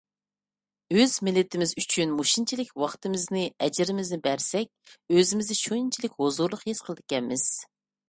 [0.95, 7.51] ئۆز مىللىتىمىز ئۈچۈن مۇشۇنچىلىك ۋاقتىمىزنى، ئەجرىمىزنى بەرسەك، ئۆزىمىزنى شۇنچىلىك ھۇزۇرلۇق ھېس قىلىدىكەنمىز.